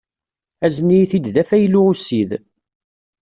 [0.65, 2.31] Azen-iyi-t-id d afaylu ussid.